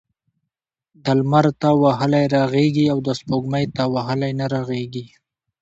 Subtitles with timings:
[1.03, 5.05] د لمر تاو وهلی رغیږي او دسپوږمۍ تاو وهلی نه رغیږی.